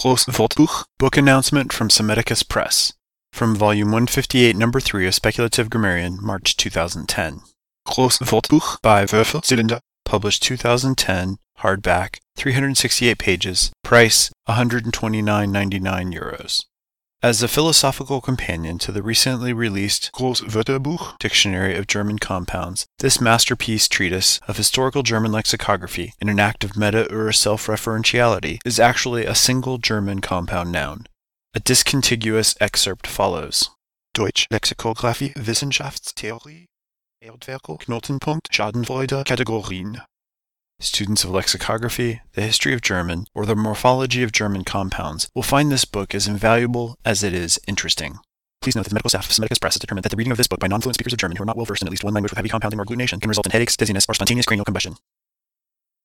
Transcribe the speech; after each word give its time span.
Wortbuch, 0.00 0.86
book. 0.98 1.18
Announcement 1.18 1.74
from 1.74 1.90
Psammeticus 1.90 2.48
Press, 2.48 2.94
from 3.34 3.54
volume 3.54 3.88
158, 3.88 4.56
number 4.56 4.80
3 4.80 5.06
of 5.06 5.14
Speculative 5.14 5.68
Grammarian, 5.68 6.16
March 6.22 6.56
2010. 6.56 7.42
Groß 7.86 8.18
Wortbuch 8.22 8.80
by 8.80 9.04
Würfel 9.04 9.42
Zylinder, 9.42 9.80
published 10.06 10.42
2010, 10.42 11.36
hardback, 11.58 12.16
368 12.36 13.18
pages, 13.18 13.72
price 13.84 14.30
129.99 14.48 16.14
euros. 16.14 16.64
As 17.22 17.42
a 17.42 17.48
philosophical 17.48 18.22
companion 18.22 18.78
to 18.78 18.92
the 18.92 19.02
recently 19.02 19.52
released 19.52 20.10
Großwörterbuch 20.14 21.18
Dictionary 21.18 21.76
of 21.76 21.86
German 21.86 22.18
Compounds, 22.18 22.86
this 23.00 23.20
masterpiece 23.20 23.88
treatise 23.88 24.40
of 24.48 24.56
historical 24.56 25.02
German 25.02 25.30
lexicography 25.30 26.14
in 26.18 26.30
an 26.30 26.40
act 26.40 26.64
of 26.64 26.78
meta 26.78 27.14
or 27.14 27.30
self-referentiality 27.30 28.56
is 28.64 28.80
actually 28.80 29.26
a 29.26 29.34
single 29.34 29.76
German 29.76 30.22
compound 30.22 30.72
noun. 30.72 31.04
A 31.52 31.60
discontiguous 31.60 32.54
excerpt 32.58 33.06
follows. 33.06 33.68
Deutsch 34.14 34.46
Lexikographie 34.50 35.34
Wissenschaftstheorie 35.34 36.68
Erdwerke 37.22 37.84
Knotenpunkt 37.84 38.50
Schadenfreude 38.50 39.26
Kategorien 39.26 40.00
Students 40.82 41.24
of 41.24 41.30
lexicography, 41.30 42.22
the 42.32 42.40
history 42.40 42.72
of 42.72 42.80
German, 42.80 43.26
or 43.34 43.44
the 43.44 43.54
morphology 43.54 44.22
of 44.22 44.32
German 44.32 44.64
compounds 44.64 45.28
will 45.34 45.42
find 45.42 45.70
this 45.70 45.84
book 45.84 46.14
as 46.14 46.26
invaluable 46.26 46.96
as 47.04 47.22
it 47.22 47.34
is 47.34 47.60
interesting. 47.66 48.18
Please 48.62 48.74
note 48.74 48.84
that 48.84 48.88
the 48.88 48.94
medical 48.94 49.10
staff 49.10 49.26
of 49.26 49.32
Psammeticus 49.32 49.60
Press 49.60 49.74
has 49.74 49.80
determined 49.80 50.04
that 50.04 50.08
the 50.08 50.16
reading 50.16 50.30
of 50.30 50.38
this 50.38 50.48
book 50.48 50.58
by 50.58 50.68
non-fluent 50.68 50.94
speakers 50.94 51.12
of 51.12 51.18
German 51.18 51.36
who 51.36 51.42
are 51.42 51.46
not 51.46 51.58
well 51.58 51.66
versed 51.66 51.82
in 51.82 51.88
at 51.88 51.90
least 51.90 52.02
one 52.02 52.14
language 52.14 52.32
with 52.32 52.38
heavy 52.38 52.48
compounding 52.48 52.80
or 52.80 52.86
agglutination 52.86 53.20
can 53.20 53.28
result 53.28 53.44
in 53.44 53.52
headaches, 53.52 53.76
dizziness, 53.76 54.06
or 54.08 54.14
spontaneous 54.14 54.46
cranial 54.46 54.64
combustion. 54.64 54.96